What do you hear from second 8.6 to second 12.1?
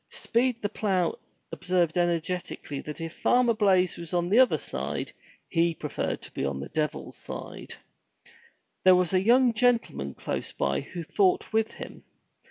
There was a young gentleman close by who thought with him.